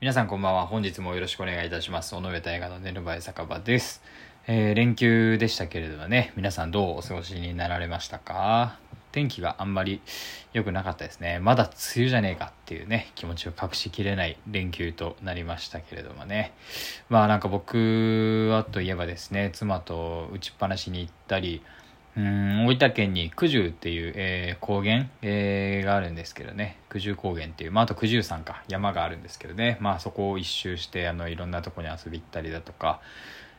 [0.00, 0.64] 皆さんこんばんは。
[0.64, 2.14] 本日もよろしくお願いいたします。
[2.14, 4.00] 尾上大河の寝る前酒場です。
[4.46, 8.78] えー、連休でしたけれどもね、皆さんどうお過ごしになられましたか？
[9.10, 10.00] 天気があんまり
[10.52, 11.40] 良くなかったですね。
[11.40, 16.52] まだ梅雨じゃねえかっていうね、気持ちを隠しきれない連休となりましたけれどもね。
[17.08, 21.60] まあなんか僕はといえばですね、妻と打ちっぱなしに行ったり、
[22.16, 26.78] うん大分県に九十っていう、えー、高原、えー、があるんですけどね。
[26.90, 28.62] 九十高原っていう、まあ、あと九十山か。
[28.68, 33.00] 山があるんですけどね、まあ、そこを一周してあのいろんなとこに遊び行ったりだとか、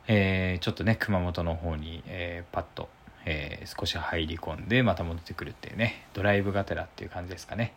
[0.07, 2.89] えー、ちょっとね熊本の方に、えー、パッと、
[3.25, 6.05] えー、少し入り込んでまた戻ってくるっていうね。
[6.13, 7.73] ドライブがてらっていう感じですかね。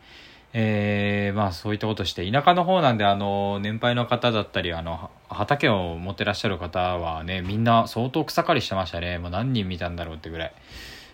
[0.55, 9.19] えー、まあそういったことして田舎の方なんであの年配の方だったりあの畑を持ってらっしゃる方はねみんな相当草刈りしてましたね。
[9.19, 10.53] もう何人見たんだろうってぐらい。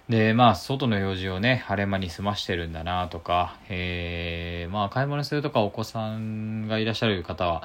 [0.08, 7.62] でまあ外の用事をね晴れ間に済ましてるんだなとか、えー、まあ買い物するとかお子さんがいらっしゃる方は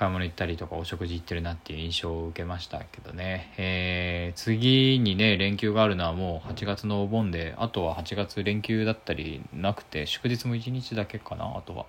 [0.00, 11.84] 買い物行ったりとかお食事行ってるなっていう印象を受けましたけどね、えー、次にね連休があるのはもう8月のお盆であとは8月連休だったりなくて祝日も1日だけかなあとは。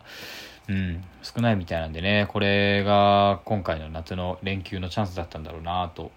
[0.69, 6.11] うん、少ないみたいなんでね、これが今回の夏の連休のチャンスだったんだろうなと、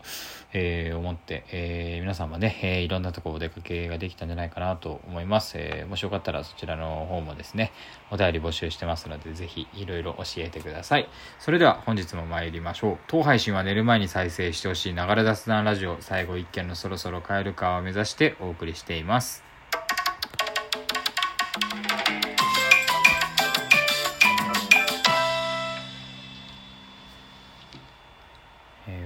[0.52, 5.54] えー、思って、えー、皆さんもね、えー、いろんなとこお出かけができたんじゃないかなと思います。
[5.56, 7.72] えもしよかったらそちらの方もですね、
[8.10, 11.08] お便り募集してますので、ぜひいろいろ教えてください。
[11.40, 12.98] それでは本日も参りましょう。
[13.08, 19.53] 当配信は寝る前に再生してほしいながら雑談ラジオ、最後一件のそろそろ帰るかを目指してお送りしています。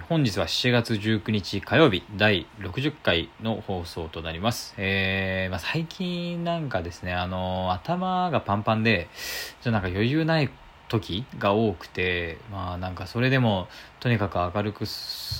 [0.08, 4.72] 本日は7月19日火曜日第60回の放送となります。
[4.78, 10.48] えー、まあ、最近なんかですね、あの、頭がパンパンで、ちょっとなんか余裕ない
[10.88, 13.68] 時が多くて、まあなんかそれでも
[14.00, 14.86] とにかく明るく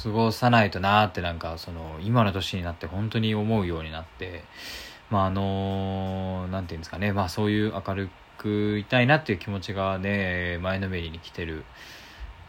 [0.03, 4.45] 過ごさないとなーってなんかその今の年になって本当に思うようになって、
[5.09, 11.65] まああの、なんていうんですかね、まあそういう明るくいたいなっていう気持ちがね、前のめりに来てる。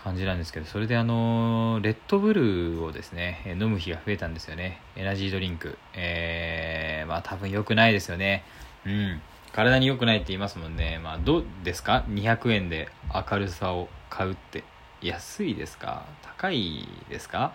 [0.01, 4.81] 感じなんですけど、それであの、レッドブルーをですね、飲む日が増えたんですよね。
[4.95, 5.77] エナジードリンク。
[5.93, 8.43] えー、まあ多分良くないですよね。
[8.85, 9.21] うん。
[9.51, 11.01] 体に良くないって言いますもんね。
[11.03, 14.63] まあどうですか ?200 円で明るさを買うって。
[15.01, 16.03] 安いですか？
[16.23, 17.53] 高いですか？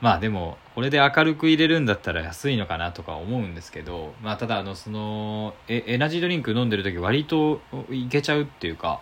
[0.00, 9.00] まあでも、これで明るく入れるんだったら安いのかなとか思うんですけど、まあただあの、その、エナジードリンク飲んでる時割といけちゃうっていうか、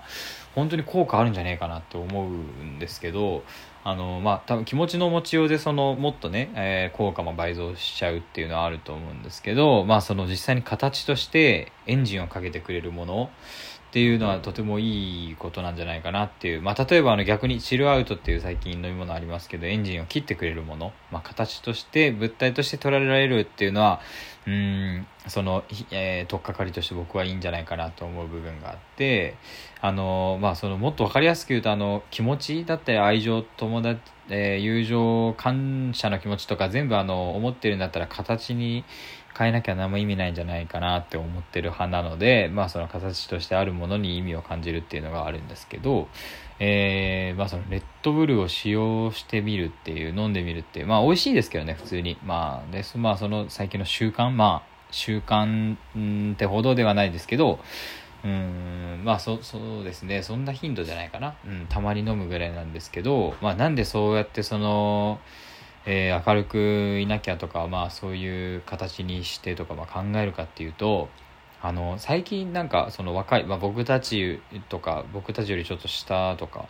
[0.54, 3.44] 本当に効果あるんじゃねえかなって思うんですけど
[3.82, 13.30] あのまあ多分気持ちの持ちようでそのもっとね、えー、効果も倍増しちゃうっていうのはあると思うんですけどまあその実際に形としてエンジンをかけてくれるもの
[13.90, 24.00] っていうのはとてもいいことなんじゃないかなっていう、まあ、例えばあの逆にチルアウトっていう最近飲み物ありますけどエンジンを切ってくれるもの、まあ、形として物体として捉えられるっていうのは
[24.46, 29.36] うんその、えー、取っかかりとして僕はいいんじゃないかなと思う部分があって。
[29.82, 38.84] あの、まあ、そのもっと分かりやすく言うとあの気持ちだったり愛情友達えー、友情感謝の気持ちとか全部あの思ってるんだったら形に
[39.36, 46.08] 変えなきゃ何も意味ないんじゃないかなって思ってる派なので、まあその形としてあるものに意味を感じるっていうのがあるんですけど、
[46.58, 52.18] えー、まあそのレッドブルを使用してみるっていう、飲んでみるっていう、まあ美味しいですけどね、普通に。
[52.24, 52.98] まあ、です。
[52.98, 55.76] まあその最近の習慣、まあ習慣
[56.34, 57.60] ってほどではないですけど、
[58.24, 60.22] うん、まあそ、そうですね。
[60.22, 61.34] そんな頻度じゃないかな。
[61.46, 65.20] うん、たまに飲むぐらいなんですけど、まあなんでそうやってその、
[65.86, 71.08] えー、明るくいなきゃとか、まあそういう形にしてとか、まあ、考えるかっていうと、
[71.62, 76.66] あの、最近なんかその若い、まあ、僕たちとか、僕たちよりちょっと下とか、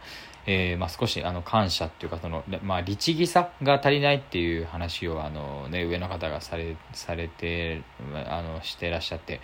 [0.47, 7.83] えー、まあ、少しあの感謝っていうかその、まあ、律儀さが足りないっていう話をあの、ね、上の方がされされて
[8.27, 9.41] あのしてらっしゃって、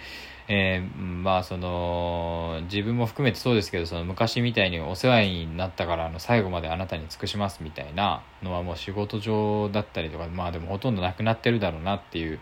[0.49, 12.41] えー、まあその自分も含めてそうですけどその昔みたいにお世話になったからあの最後まであなたに尽くしますみたいなのはもう仕事上だったりとかまあでもほとんどなくなってるだろうなっていう、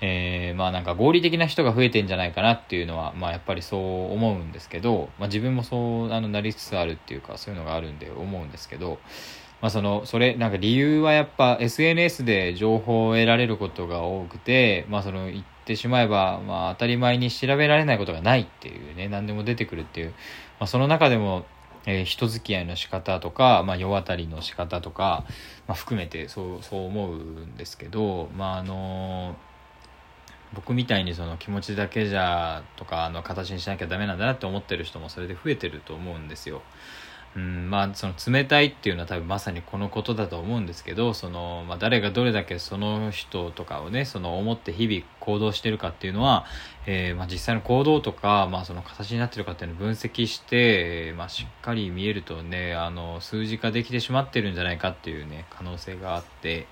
[0.00, 8.98] えー、まあなんか合理的な人が増えてんじゃないかなっていうのはまあやっぱりそう思うんですけど、まあ、自分もそうあのなりつつあるっていうかそういうのがあるんで思うんですけど。
[9.60, 20.08] まあ、そのそれなんか理由はやっぱ SNS で情報を得られることが多くて、まあ、その言ってしまえば、まあ、当たり前に調べられないことがないっていうね何でも出てくるっていう、
[20.60, 21.46] まあ、その中でも、
[21.86, 25.24] えー、人付き合いの仕方とか、まあ、世渡りの仕方とか、
[25.66, 29.34] まあ、含めてそうそう思うんですけど、まああのー、
[30.54, 36.62] 僕みたいにその気持ちだけじゃとかあの形にしなきゃダメなんだなって思ってる人もそれで増えてると思うんですよ。
[37.36, 46.46] うん、まあその冷たいっていうのは多分まさにこのことだと思うんですけどその、まあ、誰がどれだけその人とかをねその思って日々行動してるかっていうのは、
[46.86, 56.66] えーまあ、実際の行動とか、まあ、その形になってるかっていうのを分析して、まあ、しっかり見えるとねあの数字化できてしまってるんじゃないかっていうね可能性があって。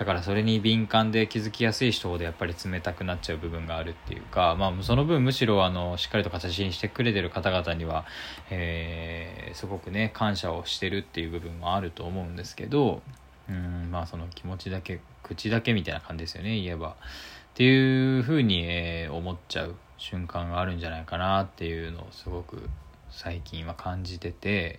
[0.00, 8.06] だからそれに敏感で気づきやすい人ほどやっぱり冷たくなっちゃう部分があるっていうか、まあ、その分むしろあのしっかりと形にしてくれてる方々には、
[8.48, 13.02] えー、すごくね感謝をしてるっていう部分もあると思うんですけど
[13.50, 16.88] うんまあその気持ちだけ口だけみたいな感じですよね言えば。
[16.88, 22.70] っていうふうに、えー、思っちゃう瞬間があるんじゃないかなっていうのをすごく
[23.10, 24.78] 最近は感じてて。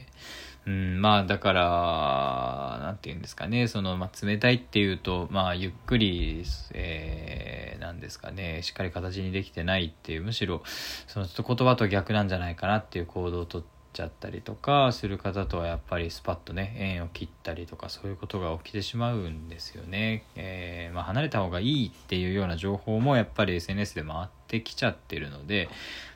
[0.67, 6.43] うん、まあだから、なんて言うんですかね、その、まあ、冷たいっていうと、まあゆっくり、
[6.73, 10.61] えー、なんですかね、しっかり形にできてないっていう、むしろ、
[11.07, 13.63] そのちょっと言葉と逆なんじゃないかなっていう行動をとっ
[13.93, 20.25] ちゃったりとかする方とはやっぱりスパッとね、縁を切ったりとかそういうことが起きてしまうんですよね。
[20.35, 25.69] えー、まあ離れた方がいいっていうような情報もやっぱり SNS で回ってきちゃってるので、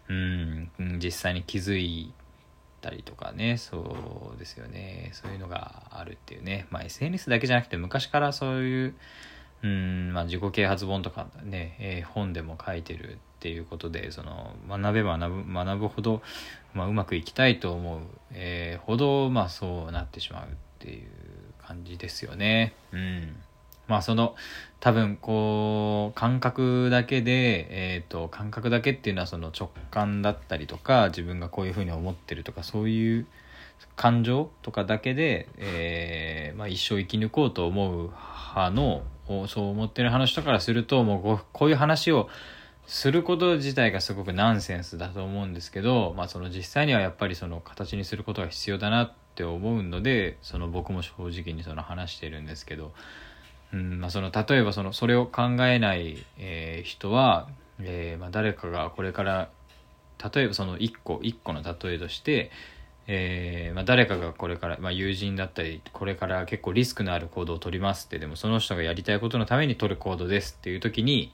[0.08, 0.70] うん、
[1.04, 2.25] 実際に気づいて、
[2.86, 3.58] ったりとかね。
[3.58, 5.10] そうですよね。
[5.14, 8.96] そういうのがあるっていうね、まあ、SNS だけじゃなくて昔からそういう
[9.64, 16.22] うんまあ、自己啓発本とかね、えー、本でも書いてるっていうことでその学べば学ぶ学ぶほど、
[16.76, 18.00] まあ、うまくいきたいと思う、
[18.32, 21.08] えー、ほど、まあ、そうなってしまうっていう
[21.66, 22.76] 感じですよね。
[22.92, 23.36] うん。
[23.88, 24.36] まあその
[24.80, 33.26] 多分こう感覚だけで、えーと、感覚だけっていうのはその直感だったりとか自分がこういうふうに思ってるとかそういう
[33.96, 39.04] 感情とかだけで、えーまあ、一生生き抜こうと思う派の
[39.48, 42.30] そう思ってる話とかからするともうこういう話を
[42.86, 52.92] すること自体がすごくナンセンスだと思うんですけど、まあ、その実際にはやっぱりその形にすることが必要だなって思うのでその僕も正直にその話してるんですけど
[53.76, 57.50] うんまあ、その例えばそのそれを考えない、えー、人は、
[57.80, 59.50] えーまあ、誰かがこれから
[60.34, 62.52] 例えばその1個1個の例えとして、
[63.08, 71.34] えーまあ、誰かがこれから、まあ、友人だったりこれから結構リスクのある行動を取りますってでもその人がやりたいことのために取る行動ですっていう時に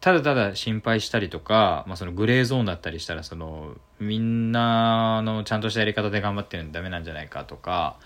[0.00, 7.96] ただただ心配したりとか、まあ、そのグレーゾーンだったりしたらそのみんなのちゃんとしたやり方で頑張ってるのダメなんじゃないかとか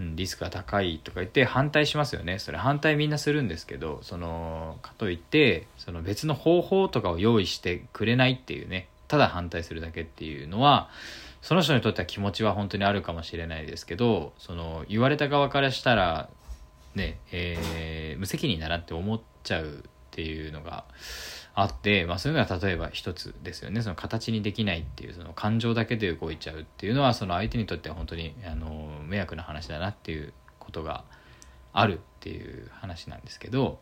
[0.00, 2.38] うん、リスクが高いとか言って反対しますよね。
[2.38, 8.88] それ反対みんなするんですけどそのかといってその別の方法とかを用意してくれないっていうね。
[9.08, 10.88] ただ反対するだけっていうのは
[11.42, 16.28] その人にとっては気持ちは本当にあるかもしれないですけどその言われた側からしたら
[16.94, 20.84] ね、えー、無責任だなって思っちゃうっていうのが
[21.54, 31.04] あって、まあ、そういうのが例えば一つですよねその形にできないっていうその感情だけで動いちゃうっていうのはその相手にとっては本当にあの迷惑な話だなっていうことが
[31.72, 33.78] あるっていう話なんですけど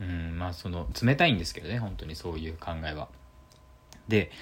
[0.00, 3.08] うんまあその冷たいんですけどね本当にそういう考えは。
[4.08, 4.32] で、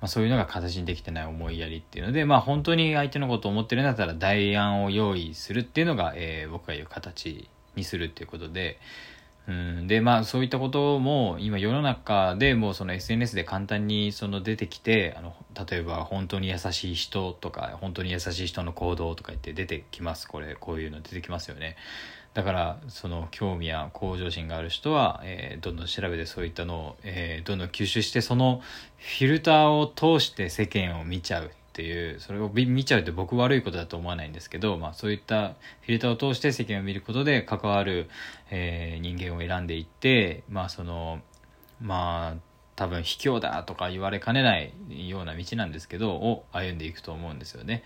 [0.00, 8.78] まあ、そういうのが形にできてない思いやりっていうので、まあ、本当に相手のことを思ってるんだったら代案を用意するっていうのが、えー、僕が言う形にするっていうことで、
[9.50, 15.34] うん、でまあそういったことも今世の中でもうその SNS で簡単にその出てきてあの
[15.68, 20.28] 例えば本当に優しい人とか本当に優しい人の行動とか言って出てきます。
[20.28, 21.76] これこういうの出てきますよね。
[22.32, 28.62] だからその興味や向上心がある人は、えー、どんどん調べてそういったのを、えー、どんどん吸収してその
[28.98, 31.50] フィルターを通して世間を見ちゃう。
[31.80, 38.10] っていうそれを見ちゃうって僕悪いことだと思わないんですけど、まあ、そういったフィルターを通して世間を見ることで関わる、
[38.50, 41.20] えー、人間を選んでいってまあその
[41.80, 42.40] まあ
[42.76, 44.74] 多分卑怯だとか言われかねない
[45.08, 47.82] ような道なんですけどを歩んでいくと思うんですよね。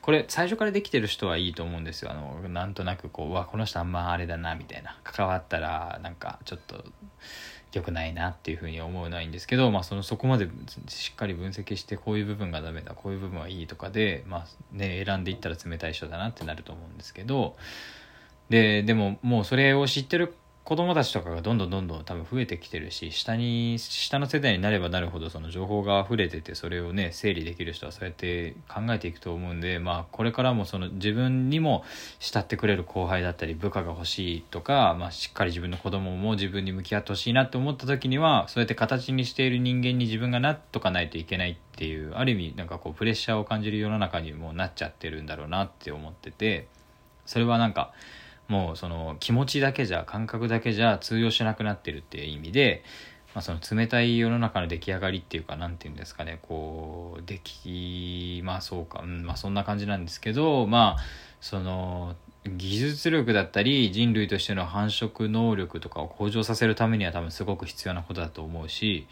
[0.00, 2.10] これ最初からできてる人はいいと思うんですよ。
[2.10, 6.84] あのなんとなくこうわこの人あんまあれだなみたいな関わったらなんかちょっと
[7.76, 10.48] 良くないなっていうふうに思うのはいいんですけど、まあ、そのそこまで
[10.88, 17.56] しっかり分析してこういう部分がダメだこういう部分はいいとかで、まあね、選んでいったら冷たい人だなってなると思うんですけど
[18.48, 31.84] ででももうそれを知ってる子供たちとかがどんどんどんどん多分増えてきてるし下に下の世代になればなるほどその情報が溢れててそれをね整理できる人はそうやって考えていくと思うんでまあこれからもその自分にも
[32.18, 46.68] 慕ってくれる後輩だったり部下が欲しいとか、まあ、しっかり自分の子供も自分に向き合ってほしいなって思った時にはそうやって形にしている人間に自分がなっとかないといけないっていうある意味なんかこうプレッシャーを感じる世の中にもなっちゃってるんだろうなって思ってて
[47.26, 47.92] それはなんか
[48.48, 52.82] もうその気持ちだけじゃ感覚だけじゃ通用しなくなってるっていう意味で
[53.34, 61.02] まあ、その冷たい世の中の出来上がりっていうか何て言うんですかねこう出来まあそうか、うんまあ、そんな感じなんですけどまあ
[61.40, 62.14] その
[62.46, 69.06] 技術力だったり人類としての繁殖能力とかを向上させるためには多分すごく必要なことだと思うし、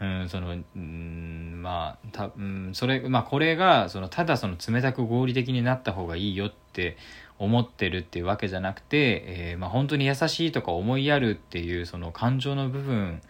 [0.00, 6.96] うん、その、うん、まあ、た、うん、それ、まあこれが、その、ただその冷たく合理的になった方がいいよって
[7.38, 13.22] 思ってるっていうわけじゃなくて、えー、まあ本当に優しいとか思いやるっていうその感情の部分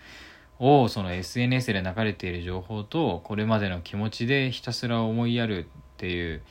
[0.59, 6.43] をその SNS で流れている情報とこれまでの気持ちでひたすら思いやるっていう、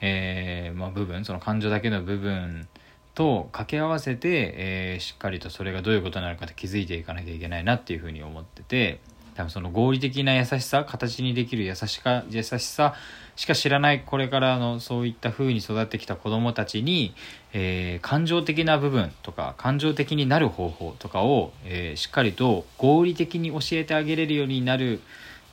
[0.00, 2.68] えー、まあ、部分その感情だけの部分
[3.14, 9.00] と掛け合わせて、えー、しっかりとそれがどういうことなのかって気づいていかなきゃいけないなっていうふうに思ってて
[9.38, 12.96] 多分その合理的な優しさ形にできる優しか優しさ
[13.36, 17.14] しか知らないこれからのそういった風に育ってきた子どもたちに、
[17.52, 25.00] えー、感情的な部分とか感情的になる方法とかを、えー、しっかりと合理的に教えてあげれるようになるっ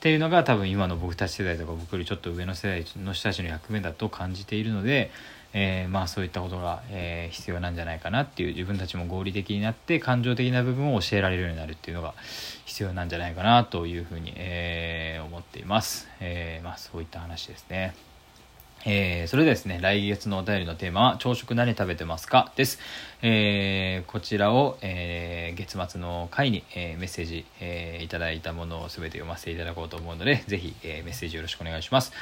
[0.00, 5.12] ていうのが多分今の僕たち世代とか僕よりちょっと上の世代の人たちの役目だと感じているので、
[5.58, 12.12] えー、まあそういったことが、えー、必要なんじゃないかなっていう自分たちも合理的になって感情的な部分を教えられるようになるっていうのが
[12.66, 17.94] 必要なんじゃないかなというふうに、えー、思っています、えまあそういった話ですね
[18.88, 22.52] えー、それでですね、来月のお便りのテーマは、朝食何食べてますか？
[22.54, 22.78] です。
[23.20, 32.12] えー、こちらを、えー、月末の回に、えメッセージ、えいただいたものを全て読ませていただこうと思うので、ぜひ、えメッセージよろしくお願いします。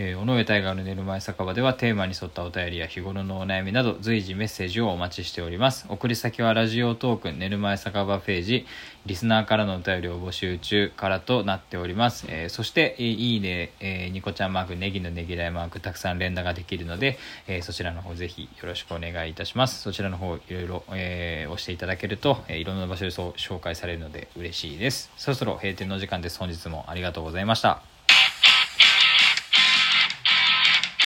[0.00, 5.86] えー、尾上大河の寝る前酒場ではテーマに沿ったお便りや日頃のお悩みなど随時メッセージをお待ちしております。
[5.88, 8.64] 送り先はラジオトーク寝る前酒場ページ、
[9.06, 12.26] リスナーからのお便りを募集中からとなっております。
[12.28, 19.82] えー、そして、え、いいね、えー、ニコちゃんマーク、ネギのねぎらいマーク、たくさん連打ができるので、えそちらの方ぜひよろしくお願いいたします。
[19.82, 25.10] そちらの方いろいろ、え押していただけると、えいろんな場所でそう紹介されるので嬉しいです。
[25.16, 26.38] そろそろ閉店の時間です。
[26.38, 27.97] 本日もありがとうございました。